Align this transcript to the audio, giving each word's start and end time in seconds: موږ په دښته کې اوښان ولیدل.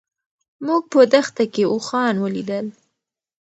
موږ 0.65 0.81
په 0.91 1.01
دښته 1.11 1.45
کې 1.53 1.63
اوښان 1.71 2.15
ولیدل. 2.23 2.65